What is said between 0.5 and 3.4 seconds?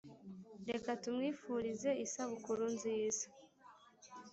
reka tumwifurize isabukuru nziza